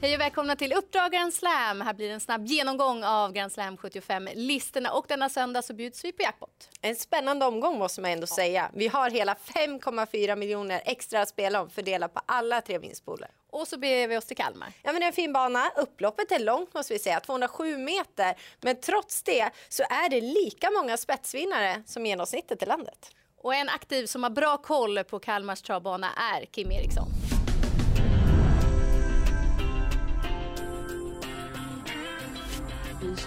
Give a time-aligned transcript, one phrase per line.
[0.00, 1.80] Hej och välkomna till Uppdrag Grand Slam.
[1.80, 6.12] Här blir en snabb genomgång av Grand Slam 75-listorna och denna söndag så bjuds vi
[6.12, 6.68] på jackpot.
[6.80, 8.70] En spännande omgång måste man ändå säga.
[8.74, 13.28] Vi har hela 5,4 miljoner extra att spela om fördelat på alla tre vinstpooler.
[13.50, 14.72] Och så beger vi oss till Kalmar.
[14.82, 15.70] Ja, men det är en fin bana.
[15.76, 18.34] Upploppet är långt måste vi säga, 207 meter.
[18.60, 23.10] Men trots det så är det lika många spetsvinnare som genomsnittet i landet.
[23.42, 27.25] Och en aktiv som har bra koll på Kalmars travbana är Kim Eriksson.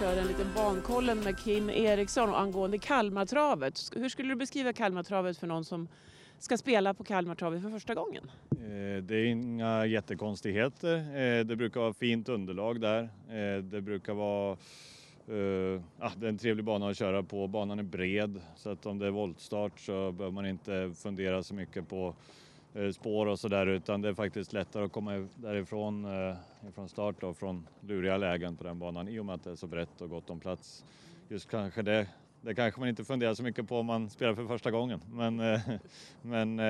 [0.00, 3.90] Kör en liten bankollen med Kim Eriksson angående Kalmartravet.
[3.96, 5.88] Hur skulle du beskriva Kalmartravet för någon som
[6.38, 8.30] ska spela på Kalmartravet för första gången?
[8.50, 10.96] Eh, det är inga jättekonstigheter.
[10.96, 13.02] Eh, det brukar vara fint underlag där.
[13.28, 14.56] Eh, det brukar vara
[15.98, 17.46] ah, det är en trevlig bana att köra på.
[17.46, 21.54] Banan är bred så att om det är voltstart så behöver man inte fundera så
[21.54, 22.14] mycket på
[22.74, 26.36] Eh, spår och sådär utan det är faktiskt lättare att komma därifrån eh,
[26.74, 29.56] från start då, från luriga lägen på den banan i och med att det är
[29.56, 30.84] så brett och gott om plats.
[31.28, 32.06] Just kanske det,
[32.40, 35.40] det kanske man inte funderar så mycket på om man spelar för första gången men,
[35.40, 35.60] eh,
[36.22, 36.60] men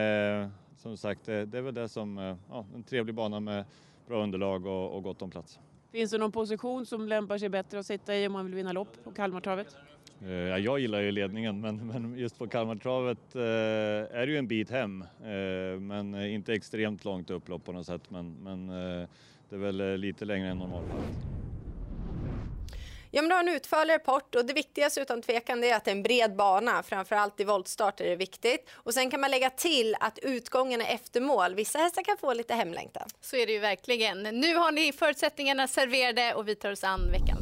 [0.77, 3.65] som sagt det, det är väl det som, ja, en trevlig bana med
[4.07, 5.59] bra underlag och, och gott om plats.
[5.93, 8.73] Finns det någon position som lämpar sig bättre att sitta i om man vill vinna
[8.73, 9.77] lopp på Kalmartravet?
[10.27, 13.41] Eh, ja, jag gillar ju ledningen men, men just på Kalmartravet eh,
[14.21, 15.05] är det ju en bit hem.
[15.21, 19.09] Eh, men inte extremt långt upplopp på något sätt men, men eh,
[19.49, 21.17] det är väl lite längre än normalfallet.
[23.13, 25.91] Ja, men du har en utförlig rapport och det viktigaste utan tvekan är att det
[25.91, 26.83] är en bred bana.
[26.83, 28.71] Framförallt i voltstart är det viktigt.
[28.73, 31.55] Och sen kan man lägga till att utgången är efter mål.
[31.55, 33.09] Vissa hästar kan få lite hemlängtan.
[33.21, 34.23] Så är det ju verkligen.
[34.23, 37.40] Nu har ni förutsättningarna serverade och vi tar oss an veckans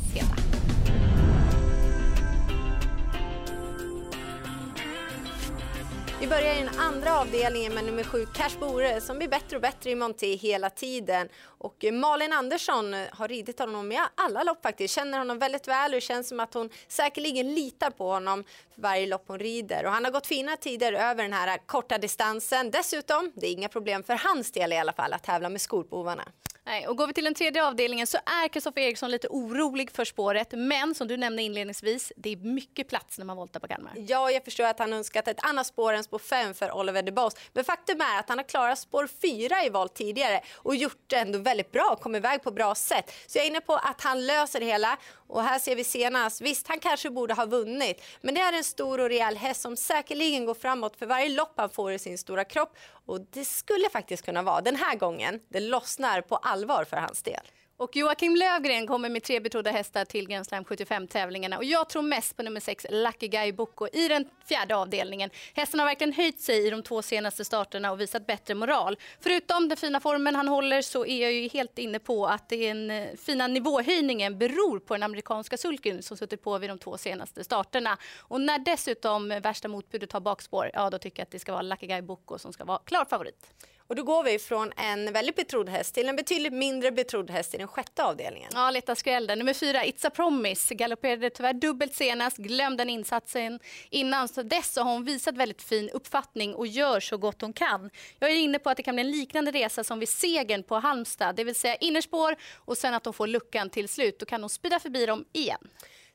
[6.21, 9.63] Vi börjar i den andra avdelningen med nummer sju, Cash Bore, som blir bättre och
[9.63, 11.29] bättre i Monté hela tiden.
[11.45, 15.69] Och eh, Malin Andersson eh, har ridit honom i alla lopp faktiskt, känner honom väldigt
[15.69, 19.39] väl och det känns som att hon säkerligen litar på honom för varje lopp hon
[19.39, 19.85] rider.
[19.87, 22.71] Och han har gått fina tider över den här eh, korta distansen.
[22.71, 26.25] Dessutom, det är inga problem för hans del i alla fall att tävla med skolbovarna.
[26.69, 30.05] Nej, och går vi till den tredje avdelningen så är Kristoffer Eriksson lite orolig för
[30.05, 30.49] spåret.
[30.53, 33.93] Men som du nämnde inledningsvis, det är mycket plats när man voltar på Kalmar.
[33.97, 37.13] Ja, jag förstår att han önskat ett annat spår än spår 5 för Oliver de
[37.13, 37.35] Boss.
[37.53, 41.17] Men faktum är att han har klarat spår 4 i volt tidigare och gjort det
[41.17, 43.13] ändå väldigt bra, kommit iväg på bra sätt.
[43.27, 44.97] Så jag är inne på att han löser det hela.
[45.29, 48.65] Och här ser vi senast, visst han kanske borde ha vunnit, men det är en
[48.65, 52.19] stor och rejäl häst som säkerligen går framåt för varje lopp han får i sin
[52.19, 52.77] stora kropp.
[53.07, 57.23] Och det skulle faktiskt kunna vara den här gången det lossnar på allvar för hans
[57.23, 57.43] del.
[57.81, 61.57] Och Joakim Lövgren kommer med tre betrodda hästar till Grand Slam 75-tävlingarna.
[61.57, 65.31] Och jag tror mest på nummer 6, Lucky Guy Boko, i den fjärde avdelningen.
[65.55, 68.97] Hästen har verkligen höjt sig i de två senaste starterna och visat bättre moral.
[69.21, 72.91] Förutom den fina formen han håller så är jag ju helt inne på att den
[72.91, 77.45] eh, fina nivåhöjningen beror på den amerikanska sulken som suttit på vid de två senaste
[77.45, 77.99] starterna.
[78.19, 81.63] Och när dessutom värsta motbudet har bakspår, ja då tycker jag att det ska vara
[81.63, 83.55] Lucky Guy Boko som ska vara klar favorit.
[83.89, 87.55] Och då går vi från en väldigt betrodd häst till en betydligt mindre betrodd häst
[87.55, 88.51] i den sjätte avdelningen.
[88.55, 93.61] Ja, leta skräll Nummer fyra, It's a promise, galopperade tyvärr dubbelt senast, glömde den insatsen
[93.91, 94.29] innan.
[94.29, 97.91] Så dess har hon visat väldigt fin uppfattning och gör så gott hon kan.
[98.19, 100.79] Jag är inne på att det kan bli en liknande resa som vid segern på
[100.79, 104.19] Halmstad, det vill säga innerspår och sen att de får luckan till slut.
[104.19, 105.69] Då kan hon spida förbi dem igen.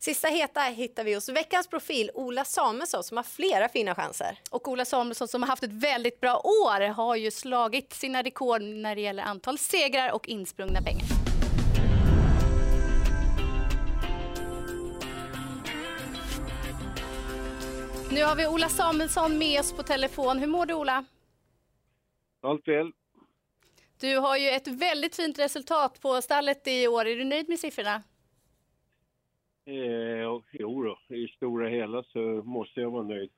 [0.03, 4.40] Sista heta hittar vi hos veckans profil Ola Samuelsson som har flera fina chanser.
[4.50, 8.62] Och Ola Samuelsson som har haft ett väldigt bra år har ju slagit sina rekord
[8.62, 11.06] när det gäller antal segrar och insprungna pengar.
[18.12, 20.40] Nu har vi Ola Samuelsson med oss på telefon.
[20.40, 21.06] Hur mår du Ola?
[22.41, 22.91] Allt väl.
[24.00, 27.06] Du har ju ett väldigt fint resultat på stallet i år.
[27.06, 28.03] Är du nöjd med siffrorna?
[29.66, 33.30] Eh, jo då, i stora hela så måste jag vara nöjd.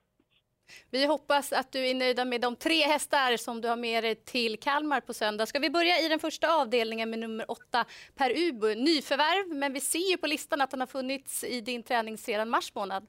[0.92, 4.16] Vi hoppas att du är nöjd med de tre hästar som du har med dig
[4.16, 5.46] till Kalmar på söndag.
[5.46, 7.86] Ska vi börja i den första avdelningen med nummer åtta,
[8.18, 8.76] Per Ubu.
[8.76, 12.50] Nyförvärv, men vi ser ju på listan att han har funnits i din träning sedan
[12.50, 13.08] mars månad.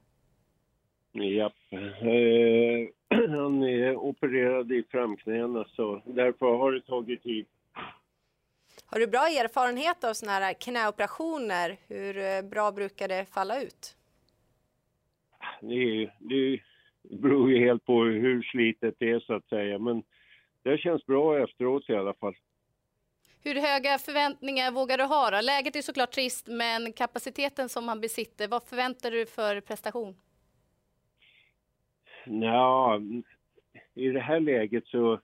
[1.13, 2.89] Ja, eh,
[3.29, 7.47] han är opererad i framknäna så därför har det tagit tid.
[8.87, 11.77] Har du bra erfarenhet av sådana här knäoperationer?
[11.89, 13.97] Hur eh, bra brukar det falla ut?
[15.61, 16.61] Det, det
[17.03, 20.03] beror ju helt på hur slitet det är så att säga, men
[20.63, 22.35] det känns bra efteråt i alla fall.
[23.43, 25.41] Hur höga förväntningar vågar du ha då?
[25.41, 30.17] Läget är såklart trist, men kapaciteten som han besitter, vad förväntar du för prestation?
[32.25, 33.01] Ja,
[33.95, 35.21] i det här läget så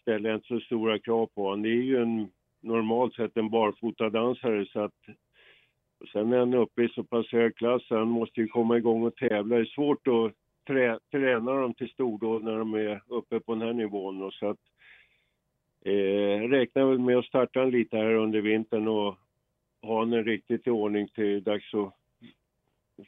[0.00, 1.62] ställer jag inte så stora krav på honom.
[1.62, 2.30] Det är ju en
[2.60, 4.94] normalt sett en barfotadansare så att
[6.12, 9.02] sen är han uppe i så pass hög klass så han måste ju komma igång
[9.02, 9.56] och tävla.
[9.56, 10.32] Det är svårt att
[10.66, 14.22] trä, träna dem till stordåd när de är uppe på den här nivån.
[14.22, 14.58] Och så att,
[15.84, 19.16] eh, räknar väl med att starta en lite här under vintern och
[19.82, 21.94] ha den riktigt i ordning till dags att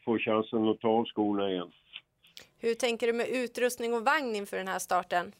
[0.05, 1.73] få chansen att ta av skorna igen.
[2.59, 5.33] Hur tänker du med utrustning och vagn inför den här starten?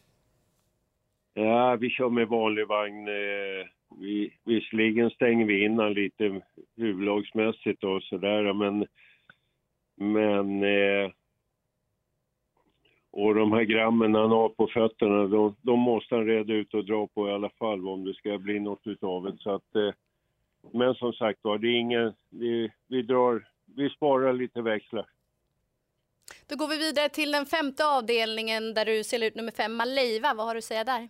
[1.33, 3.07] Ja, vi kör med vanlig vagn.
[3.07, 3.67] Eh,
[3.99, 6.41] vi, visserligen stänger vi in honom lite
[6.75, 8.87] huvudlagsmässigt och sådär, men,
[9.95, 11.11] men eh,
[13.11, 16.85] och de här grammen han har på fötterna, de, de, måste han reda ut och
[16.85, 19.37] dra på i alla fall om det ska bli något utav det.
[19.39, 19.91] Så att, eh,
[20.71, 25.05] men som sagt var, det är ingen, vi, vi, drar, vi sparar lite växlar.
[26.49, 30.33] Då går vi vidare till den femte avdelningen där du ser ut nummer fem, Maleiva.
[30.33, 31.09] Vad har du att säga där?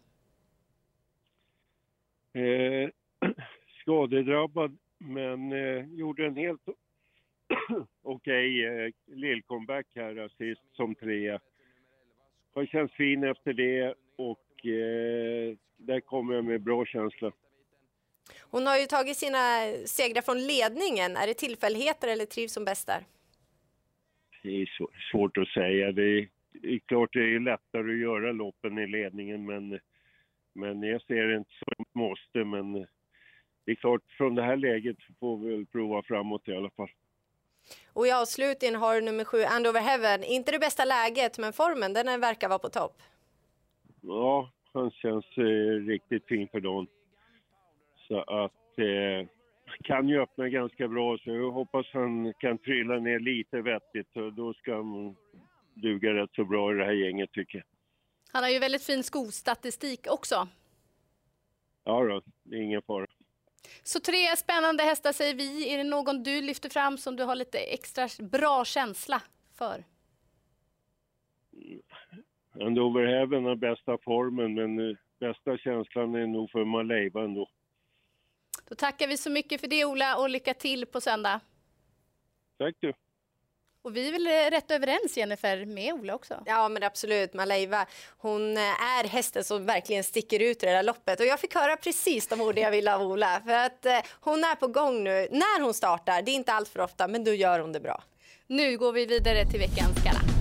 [2.34, 2.90] Eh,
[3.82, 6.62] skadedrabbad, men eh, gjorde en helt
[8.04, 11.40] okej okay, eh, lillcomeback här sist som trea.
[12.54, 17.32] Har känts fin efter det och eh, där kommer jag med bra känsla.
[18.42, 21.18] Hon har ju tagit sina segrar från ledningen.
[21.18, 23.02] Är det tillfälligheter eller trivs hon bäst där?
[24.44, 24.70] Det är
[25.12, 25.92] svårt att säga.
[25.92, 29.80] Det är, det är klart det är lättare att göra loppen i ledningen men
[30.54, 32.44] men jag ser det inte som ett måste.
[32.44, 32.74] Men
[33.66, 36.90] det är klart, från det här läget får vi väl prova framåt i alla fall.
[37.94, 40.24] Och i avslutningen har du nummer sju, Andover Heaven.
[40.24, 43.02] Inte det bästa läget, men formen den verkar vara på topp.
[44.02, 46.88] Ja, han känns eh, riktigt fin för dagen.
[48.08, 49.28] Så att eh,
[49.84, 54.18] kan ju öppna ganska bra, så jag hoppas han kan trilla ner lite vettigt.
[54.18, 55.16] Och då ska han
[55.74, 57.66] duga rätt så bra i det här gänget tycker jag.
[58.34, 60.48] Han har ju väldigt fin skostatistik också.
[61.84, 63.08] Ja då, det är ingen fara.
[63.84, 65.74] Så tre spännande hästar säger vi.
[65.74, 69.22] Är det någon du lyfter fram som du har lite extra bra känsla
[69.58, 69.84] för?
[72.62, 77.50] Andover Heaven har bästa formen, men eh, bästa känslan är nog för Maleiva ändå.
[78.70, 81.40] Då tackar vi så mycket för det Ola och lycka till på söndag.
[82.58, 82.94] Tack du.
[83.84, 86.44] Och vi är väl rätt överens Jennifer med Ola också?
[86.46, 87.86] Ja men absolut, Maleiva
[88.18, 91.56] hon eh, är hästen som verkligen sticker ut i det där loppet och jag fick
[91.56, 95.04] höra precis de ord jag ville av Ola för att eh, hon är på gång
[95.04, 97.80] nu när hon startar, det är inte allt för ofta men då gör hon det
[97.80, 98.04] bra.
[98.48, 100.33] Nu går vi vidare till veckans gala.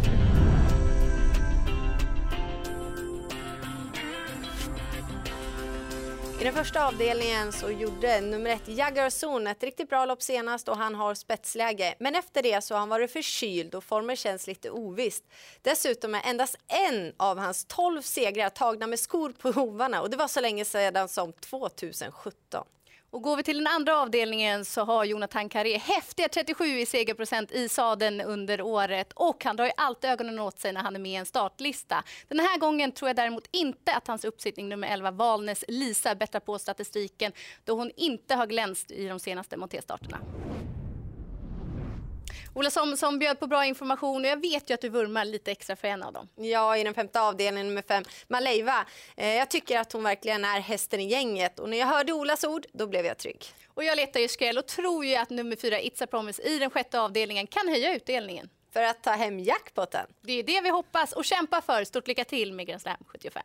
[6.43, 10.69] I den första avdelningen så gjorde nummer ett Jagger Zon ett riktigt bra lopp senast
[10.69, 11.95] och han har spetsläge.
[11.99, 15.25] Men efter det så har han varit förkyld och formen känns lite ovist.
[15.63, 20.17] Dessutom är endast en av hans 12 segrar tagna med skor på hovarna och det
[20.17, 22.65] var så länge sedan som 2017.
[23.13, 27.53] Och går vi till den andra avdelningen så har Jonathan Carré häftiga 37 i segerprocent
[27.53, 31.01] i sadeln under året och han drar ju alltid ögonen åt sig när han är
[31.01, 32.05] med i en startlista.
[32.29, 36.41] Den här gången tror jag däremot inte att hans uppsittning nummer 11 Valnes Lisa bättrar
[36.41, 37.33] på statistiken
[37.65, 40.19] då hon inte har glänst i de senaste montéstarterna.
[42.55, 45.53] Ola som, som bjöd på bra information och jag vet ju att du vurmar lite
[45.53, 46.29] extra för en av dem.
[46.37, 48.87] Ja, i den femte avdelningen nummer fem, Maleiva.
[49.17, 52.45] Eh, jag tycker att hon verkligen är hästen i gänget och när jag hörde Olas
[52.45, 53.45] ord, då blev jag trygg.
[53.75, 56.59] Och jag letar ju skräll och tror ju att nummer fyra, It's a Promise, i
[56.59, 58.49] den sjätte avdelningen kan höja utdelningen.
[58.73, 60.07] För att ta hem jackpotten.
[60.21, 61.85] Det är det vi hoppas och kämpar för.
[61.85, 63.43] Stort lycka till med Grand Slam 75.